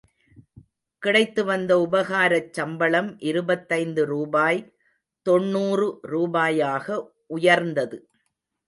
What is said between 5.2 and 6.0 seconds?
தொண்ணூறு